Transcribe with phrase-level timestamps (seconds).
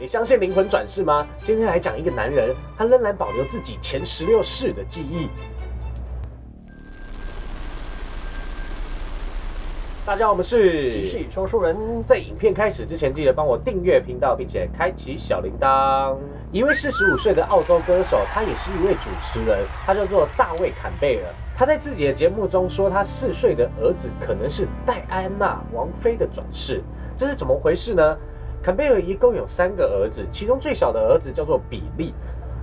[0.00, 1.26] 你相信灵魂转世吗？
[1.42, 5.28] 今天来讲一个男人，他仍然保留自己前十六世的记忆。
[10.06, 11.76] 大家好，我们是奇事说书人。
[12.02, 16.16] 在影片开始之前，记得帮我订阅频道，并且开启小铃铛。
[16.50, 21.24] 一位四十五岁的澳洲歌手，他也是一位主持人，他叫做大卫·坎贝尔。
[21.54, 26.82] 他在自己的节目中说，他四岁的儿子可能是戴安娜王妃的转世。
[27.14, 28.16] 这是怎么回事呢？
[28.62, 32.14] 坎贝尔一共有三个儿子，其中最小的儿子叫做比利。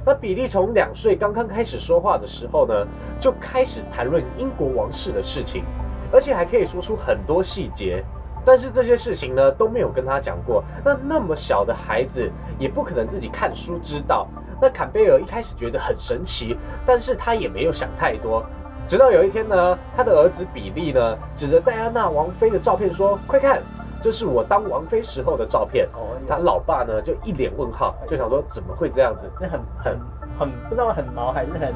[0.06, 2.88] 那比利从两岁刚刚开始说话的时候呢，
[3.20, 5.64] 就开始谈论英国王室的事情。
[6.10, 8.02] 而且还可以说出很多细节，
[8.46, 10.64] 但是这些事情呢都没有跟他讲过。
[10.86, 14.26] 那那么小的孩子也不可能自己看书知道。
[14.62, 16.56] 那坎贝尔一开始觉得很神奇，
[16.86, 18.46] 但是他也没有想太多。
[18.88, 23.62] 直到有一天呢，他的儿子比利呢指着戴安娜王妃的照片说：“快看，
[24.02, 29.30] 这是我当王妃时候的照片。”哦，他老爸呢就一脸问号，就想说怎么会这样子？
[29.40, 30.00] 这很很
[30.40, 31.74] 很不知道很毛还是很。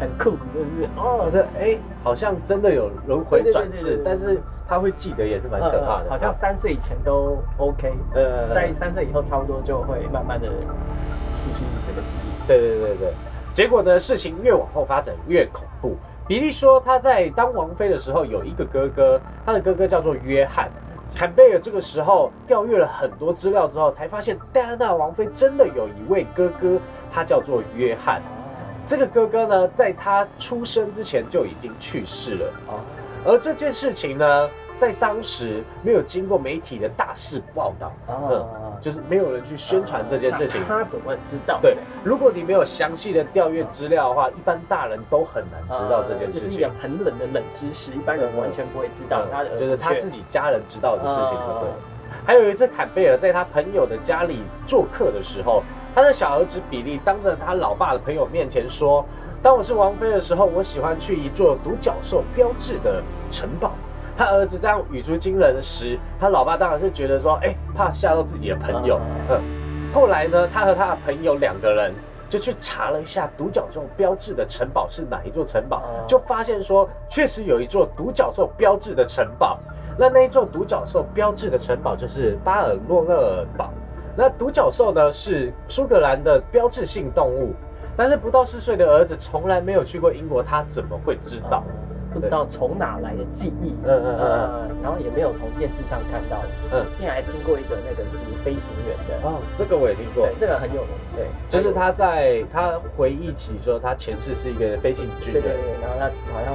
[0.00, 6.06] 很酷，就是哦，这哎，好像真的有轮回转世，但是他会记得也是蛮可怕的。
[6.08, 10.46] 好像三岁以前都 OK，呃，在三岁以后差不多就会慢慢的
[11.32, 12.46] 失去这个记忆。
[12.46, 13.12] 对对对对，
[13.52, 15.96] 结果呢，事情越往后发展越恐怖。
[16.28, 20.70] 比利说他在当王妃的时候有一个哥哥，他的哥哥叫做约翰。
[21.14, 28.22] 坎贝尔这个时候调阅了很多资料之后，才发现戴安娜王妃真的有一位哥哥，他叫做约翰。
[28.86, 32.46] 这个哥哥呢，在他出生之前就已经去世了。
[32.68, 32.80] 啊，
[33.26, 34.48] 而这件事情呢，
[34.80, 40.60] 在当时没有经过媒体的大肆报道啊，就是没有人去宣传这件事情。
[40.66, 41.58] 他怎么知道？
[41.60, 46.48] 对，如果你没有详细的调阅资料的话，一般大人都很难知道这件事情。
[46.48, 49.26] 就是一个很冷的冷知识，一般人完全不会知道。
[49.32, 51.68] 他就是他自己家人知道的事情，对。
[52.24, 55.62] 还有一次，坎贝尔在他朋友的家里做客的时候。
[55.94, 59.04] 他的小儿子比利当着他老爸的朋友面前说
[59.42, 63.72] ：“当我是王妃的时候，我喜欢去一座独角兽标志的城堡。”
[64.18, 68.98] 他儿子这样语出惊人时，他老爸当然是觉得说：“哎，怕吓到自己的朋友。”
[69.30, 69.40] 嗯。
[69.94, 71.94] 后来呢，他和他的朋友两个人
[72.28, 79.56] 就去查了一下独角兽标志的城堡是哪一座城堡，就发现说确实有一座独角兽标志的城堡。
[79.96, 83.70] 那那一座独角兽标志的城堡就是巴尔诺勒尔堡。
[84.16, 87.54] 那独角兽呢是苏格兰的标志性动物，
[87.96, 91.62] 但是不到四岁的儿子从来没有去过英国，他怎么会知道？
[92.12, 96.38] 不知道从哪来的记忆，嗯嗯嗯，然后也没有从电视上看到，
[96.72, 106.54] 嗯，现在还听过一个那个是飞行员的，哦，这个我也听过，对这个很有名，对，就是他在他回忆起说他前世是一个飞行军对对对，然后他好像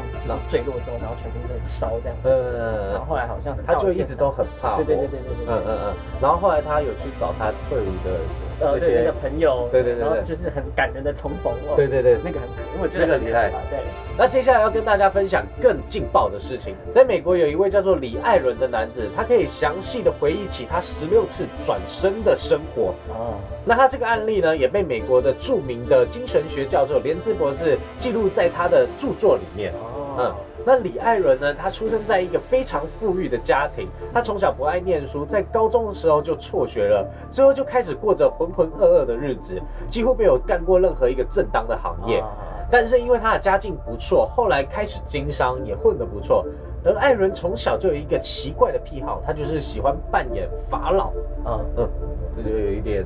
[0.49, 8.19] 坠落之后，然后全身在烧这样，嗯，然后后来好像是他就一直都很怕，对对对对对对，嗯嗯嗯，然后后来他有去找他退伍的。
[8.59, 12.47] 呃，对那个朋友，对对对，然后就是很感人的重逢哦，对对对，那个很，
[12.81, 13.49] 我觉得很厉害。
[13.69, 13.79] 对，
[14.17, 22.93] 那接下来要跟大家分享更劲爆的事情，在美国有一位叫做李艾伦的男子，他可以详细的回忆起他十六次转身的生活。
[23.09, 29.71] 哦，那他这个案例呢，也被美国的著名的精神学教授连兹博士 记录在他的著作里面。
[29.73, 30.33] 哦，嗯。
[30.65, 31.53] 那李艾伦呢？
[31.53, 42.23] 他出生在一个非常富裕的家庭，他从小不爱念书，在高中的时候就辍学了，之后就开始过着浑浑噩噩的日子，几乎没有干过任何一个正当的行业。
[42.71, 46.45] 但是因为他的家境不错，后来开始经商，也混得不错。
[46.85, 51.11] 而艾伦从小就有一个奇怪的癖好，他就是喜欢扮演法老。
[51.45, 51.89] 嗯嗯，
[52.35, 53.05] 这就有一点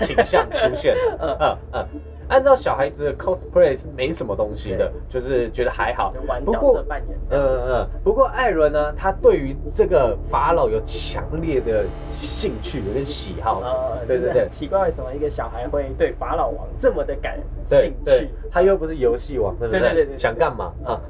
[0.00, 0.94] 倾向出现。
[1.20, 1.86] 嗯嗯嗯。
[2.28, 6.14] 按照小孩子的 cosplay 是没什么东西的，就是觉得还好。
[6.44, 6.84] 不过，
[7.30, 13.60] 嗯嗯，不过艾伦呢，他对于这个法老有强烈的兴趣有点喜好。
[13.64, 18.30] 呃，对对对，奇怪为什么一个小孩会对法老王这么的感兴趣？
[18.48, 19.80] 他又不是游戏王，对不对？
[19.80, 21.00] 对对对，想干嘛啊？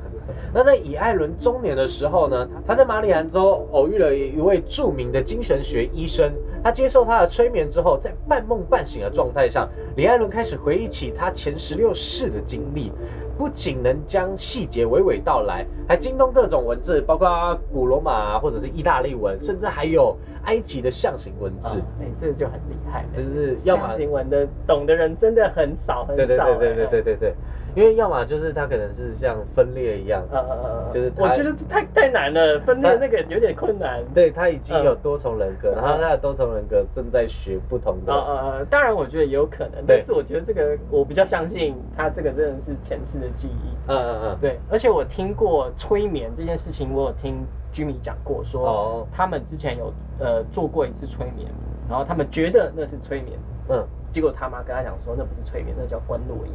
[0.52, 6.32] 那在以艾伦中年的时候呢，他在马里兰州偶遇了一位著名的精神学医生。
[6.62, 12.92] 他接受他的催眠之后，在半梦半醒的状态上，李艾伦开始回忆起他前十六世的经历，
[13.38, 21.78] 不仅能将细节娓娓道来，还精通各种文字，包括古罗马或者是意大利文，甚至还有埃及的象形文字。
[21.98, 26.26] 哎，这就很厉害，就是象形文的懂的人真的很少很少。
[26.26, 27.34] 对对对对对对对。
[27.74, 34.02] 因为要么就是他可能是像分裂一样，呃呃呃，就是我觉得这太太难了，分裂那个有点困难。
[34.14, 38.12] 对他已经有多重人格，然后他的多重人格正在学不同的。
[38.12, 38.18] 呃
[38.58, 43.76] 呃，当然我觉得也有可能，但是我觉得这个我比较相信他这个真的是前世的记忆。
[43.86, 51.48] 嗯嗯嗯，对，而且我听过催眠这件事情，我有听居民讲过，说他们之前有呃做过一次催眠。
[51.88, 53.36] 然后他们觉得那是催眠，
[53.68, 56.52] 嗯，结果他妈跟他讲说那不是催眠，那叫观落音。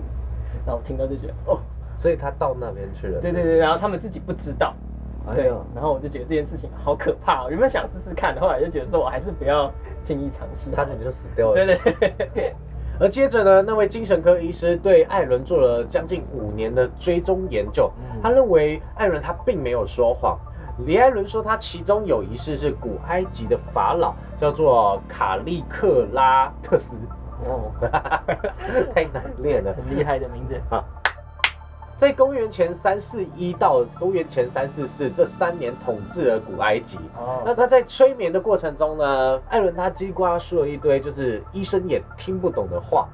[0.65, 1.59] 然后我听到就觉得哦，
[1.97, 3.19] 所以他到那边去了。
[3.19, 4.73] 对对对，然后他们自己不知道。
[5.33, 8.39] 对，然后我就觉得这件事情好可怕，有没有想试试看？
[8.39, 9.71] 后来就觉得说我还是不要
[10.03, 11.65] 轻易尝试，差点就死掉了。
[11.65, 11.79] 对
[12.33, 12.53] 对。
[12.99, 17.91] 而接着呢，那位精神科医师对艾伦做了将近五年的追踪研究，
[18.21, 20.39] 他认为艾伦他并没有说谎。
[20.85, 26.95] 李艾伦说他其中有一世是古埃及的法老，叫做卡利克拉特斯。
[27.43, 27.71] 哦，
[28.93, 30.83] 太难练了，很厉害的名字啊。
[31.97, 36.97] 在公元前三四一到公元前三四四这三年统治了古埃及。
[37.17, 43.07] 哦，那他在催眠的过程中呢，艾伦他叽呱说了一堆就是医生也听不懂的话。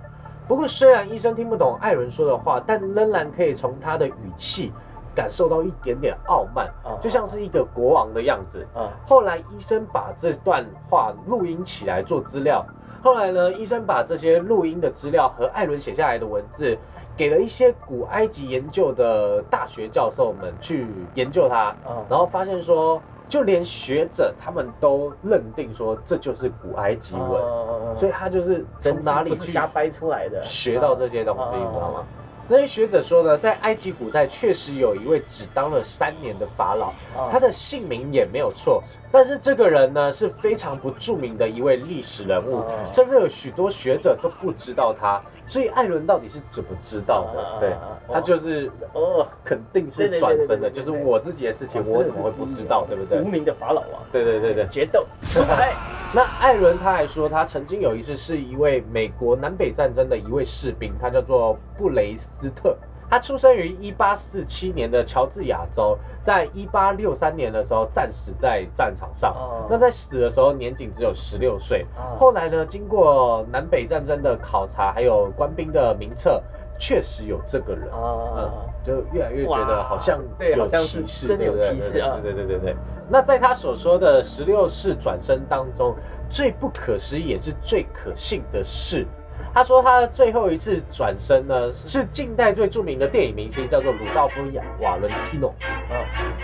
[0.47, 4.73] 不过虽然医生听不懂艾伦说的话，但仍然可以从他的语气
[5.15, 6.69] 感受到一点点傲慢，
[6.99, 8.65] 就像是一个国王的样子。
[8.75, 12.65] 嗯，后来医生把这段话录音起来做资料。
[13.03, 16.77] 后来呢，医生把这些录音的资料和艾伦写下来的文字。
[17.17, 21.75] 给了一些古埃及研究的大学教授们去研究它，
[22.09, 32.03] 然后发现说，就连学者他们都认定说这就是古埃及文，所以他就是从哪里去瞎掰出来的，学到这些东西，你知道吗？
[32.51, 36.91] 那些学者说呢，在埃及古代确实有一位只当了三年的法老，
[37.31, 38.83] 他的姓名也没有错。
[39.09, 42.61] 但是这个人呢是非常不著名的一位历史人物，
[42.91, 45.21] 甚至有许多学者都不知道他。
[45.47, 47.59] 所以艾伦到底是怎么知道的？
[47.61, 47.73] 对，
[48.13, 52.85] 他就是哦，肯定是转身的，就是我自己的事情，我怎么会不知道？
[52.85, 53.21] 对不对？
[53.21, 54.03] 无名的法老啊。
[54.11, 55.73] 对对对对，决斗出来。
[56.13, 62.77] 那艾伦他还说，他曾经有一次是一位美国南北战争的一位士兵，他叫做布雷斯特。
[63.11, 69.35] 他出生于一八四七年的乔治亚州，在一八六三年的时候战死在战场上。
[69.69, 71.85] 那在死的时候年仅只有十六岁。
[72.17, 76.41] 后来呢，经过南北战争的考察，还有官兵的名册，
[76.79, 77.89] 确实有这个人。
[77.93, 78.49] 嗯，
[78.81, 80.17] 就越来越觉得好像
[80.55, 82.17] 有歧视，真的有歧视啊！
[82.23, 82.75] 对对对对对。
[83.09, 85.93] 那在他所说的十六世转身当中，
[86.29, 89.05] 最不可思议也是最可信的事。
[89.53, 94.41] 他说他最后一次转身呢，是近代最著名的电影明星，叫做鲁道夫·
[94.79, 95.53] 瓦伦蒂诺。
[95.89, 95.97] 嗯，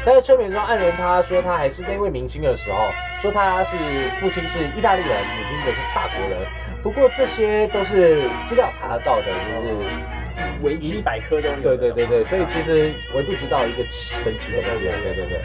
[0.05, 2.77] 在催眠中，艾伦他说他还是那位明星的时候，
[3.21, 3.75] 说他是
[4.19, 6.39] 父亲是意大利人，母亲则是法国人。
[6.83, 10.26] 不过这些都是资料查得到的，就是。
[10.61, 11.61] 维基百科中有。
[11.61, 14.83] 对对对对，所以其实我也不知道一个神奇的东西。
[14.83, 15.41] 对对对。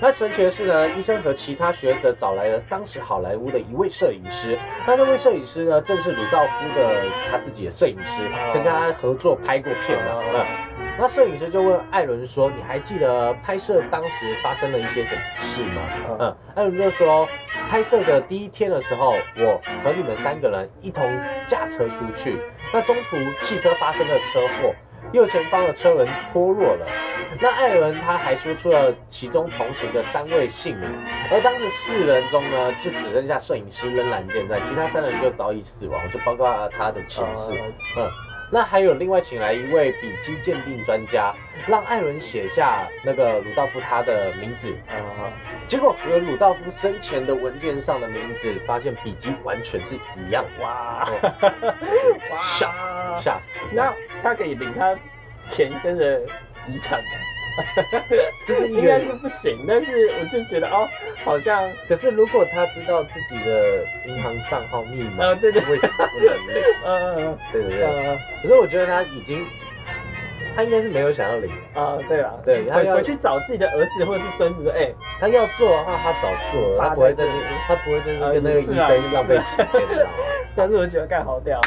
[0.00, 4.58] 那神奇的是呢，医生和其他学者找来了当时好莱坞的一位摄影师。
[4.86, 10.22] 那那位摄影师呢，正是鲁道夫的他自己的摄影师，曾跟他合作拍过片的。
[10.34, 10.83] 嗯。
[10.96, 15.82] 那摄影师就问艾伦说：“你还记得拍摄当时发生了一些什么事吗？”
[16.20, 16.36] 嗯。
[16.54, 17.28] 艾伦就说
[17.68, 21.04] ：“拍摄的第一天的时候，我和你们三个人一同
[21.46, 22.38] 驾车出去。”
[22.72, 24.72] 那中途汽车发生了车祸，
[25.12, 26.86] 右前方的车轮脱落了。
[27.40, 30.88] 那艾伦他还说出了其中同行的三位姓名，
[31.30, 37.52] 而当时四人中呢，就只剩下摄影师仍然健在，其他三人就早已死亡，就包括他的寝室。
[37.96, 38.08] 嗯，
[38.54, 41.34] 那还有另外请来一位笔迹鉴定专家，
[41.66, 44.72] 让艾伦写下那个鲁道夫他的名字。
[45.66, 51.04] 结果和鲁道夫生前的文件上的名字发现笔迹完全是一样，哇！
[52.38, 52.72] 吓
[53.16, 53.58] 吓死！
[53.72, 54.96] 那他可以领他
[55.48, 56.20] 前身的
[56.68, 57.06] 遗产吗？
[58.46, 60.88] 这是应该是不行，但是我就觉得哦，
[61.24, 66.62] 好像可是如果他知道自己的银行账号密码，啊对对，为什么不能领？
[66.84, 68.18] 嗯嗯，对对对。
[68.42, 69.46] 可是我觉得他已经。
[70.56, 77.32] 他应该是没有想要领啊，对啊，对，他回去找自己的儿子或者是孙子说，哎，他要做的话，他早做了，他不会在这，
[77.66, 80.06] 他不会在这跟那个医生浪费时间的。
[80.54, 81.60] 但是我觉得干好屌。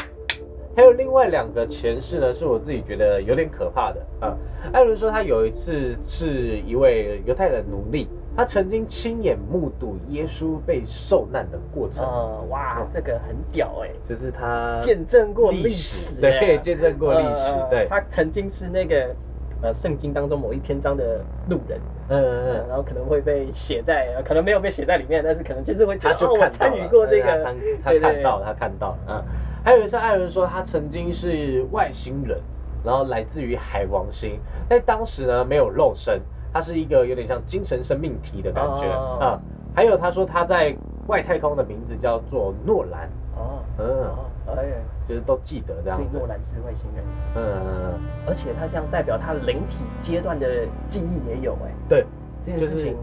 [0.78, 4.36] 还有另外两个前世呢，是我自己觉得有点可怕的啊。
[4.72, 8.08] 艾伦说他有一次是一位犹太人奴隶。
[8.36, 12.04] 他曾经亲眼目睹耶稣被受难的过程。
[12.04, 17.56] 呃，哇，这个很屌哎，就是他见证过历史，对，见证过历史。
[17.68, 19.12] 对，他曾经是那个
[19.60, 21.20] 呃圣经当中某一篇章的
[21.50, 21.80] 路人，
[22.10, 27.44] 嗯嗯，然后可能会被写在，可能没有被写在里面，但是可能就是会觉得哦，我参与过这个，
[27.82, 29.20] 他看到，他看到，嗯。
[29.68, 32.40] 还有一次，艾伦说他曾经是外星人，
[32.82, 36.22] 然后来自于海王星，在当时呢没有肉身。
[36.50, 38.86] 他是一个有点像精神生命体的感觉
[39.20, 39.38] 啊，
[39.74, 40.74] 还有他说他在
[41.06, 43.10] 外太空的名字叫做诺兰。
[43.36, 44.64] 哦，嗯，哎，
[45.06, 46.16] 就是都记得这样子。
[46.16, 47.04] 诺兰是外星人，
[47.36, 52.06] 嗯，而且他像代表他灵体阶段的记忆也有哎，对，
[52.42, 52.96] 这件事情。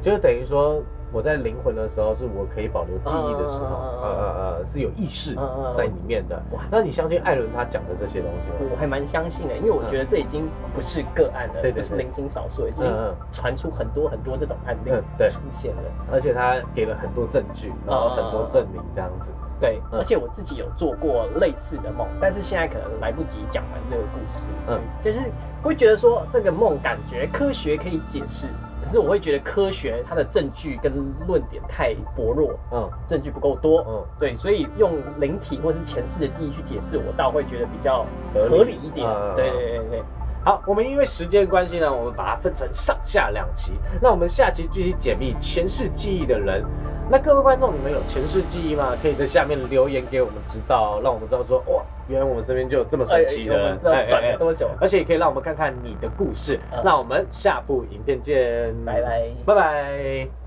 [0.00, 0.82] 就是就是等于说。
[1.16, 5.34] 我在灵魂的时候，是我可以保留记忆的时候，呃呃呃，是有意识
[5.74, 6.36] 在里面的。
[6.52, 8.70] 哇那你相信艾伦他讲的这些东西吗？
[8.70, 12.84] 我还蛮相信的，因为我觉得这已经不是个案了，不是零星少数，已经
[13.32, 14.90] 传出很多很多这种案例
[15.30, 15.82] 出现了，
[16.12, 19.30] 而且他给了很多证据，然后很多证明这样子。
[19.58, 24.50] 对，而且我自己有做过类似的梦，但是现在可能来不及讲完这个故事。
[24.68, 25.18] 嗯，就是
[25.62, 28.48] 会觉得说这个梦感觉科学可以解释，
[28.86, 30.92] 可是我会觉得科学它的证据跟
[31.26, 39.04] 论点太薄弱，嗯，证据不够多，嗯，对，所以用灵体或是前世的记忆去解释，我倒会觉得比较合理一点。
[39.34, 40.02] 对对对对。
[40.46, 43.72] 好，我们因为时间关系呢，我们把它分成上下两期。
[44.00, 46.64] 那我们下期继续解密前世记忆的人。
[47.10, 48.94] 那各位观众，你们有前世记忆吗？
[49.02, 53.76] 可以在下面留言给我们知道，让我们知道说，哇，原来我们身边就有这么神奇的，
[54.06, 54.70] 转了多久？
[54.80, 56.56] 而且也可以让我们看看你的故事。
[56.84, 60.45] 那我们下部影片见，拜拜，拜拜。